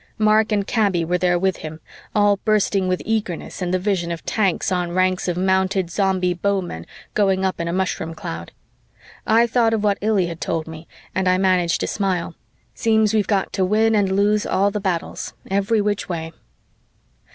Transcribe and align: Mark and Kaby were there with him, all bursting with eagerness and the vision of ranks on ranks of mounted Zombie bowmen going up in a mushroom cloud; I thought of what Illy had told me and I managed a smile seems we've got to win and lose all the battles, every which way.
Mark 0.17 0.51
and 0.51 0.65
Kaby 0.65 1.05
were 1.05 1.19
there 1.19 1.37
with 1.37 1.57
him, 1.57 1.79
all 2.15 2.37
bursting 2.37 2.87
with 2.87 3.03
eagerness 3.05 3.61
and 3.61 3.71
the 3.71 3.77
vision 3.77 4.11
of 4.11 4.23
ranks 4.35 4.71
on 4.71 4.93
ranks 4.93 5.27
of 5.27 5.37
mounted 5.37 5.91
Zombie 5.91 6.33
bowmen 6.33 6.87
going 7.13 7.45
up 7.45 7.61
in 7.61 7.67
a 7.67 7.71
mushroom 7.71 8.15
cloud; 8.15 8.51
I 9.27 9.45
thought 9.45 9.75
of 9.75 9.83
what 9.83 9.99
Illy 10.01 10.25
had 10.25 10.41
told 10.41 10.65
me 10.67 10.87
and 11.13 11.27
I 11.29 11.37
managed 11.37 11.83
a 11.83 11.87
smile 11.87 12.33
seems 12.73 13.13
we've 13.13 13.27
got 13.27 13.53
to 13.53 13.63
win 13.63 13.93
and 13.93 14.11
lose 14.15 14.43
all 14.43 14.71
the 14.71 14.79
battles, 14.81 15.35
every 15.51 15.81
which 15.81 16.09
way. 16.09 16.33